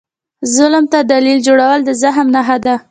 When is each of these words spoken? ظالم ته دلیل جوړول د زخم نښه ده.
ظالم 0.55 0.85
ته 0.91 0.99
دلیل 1.13 1.39
جوړول 1.47 1.79
د 1.85 1.89
زخم 2.01 2.27
نښه 2.35 2.57
ده. 2.65 2.75